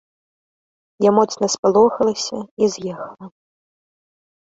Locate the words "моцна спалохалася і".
1.17-2.73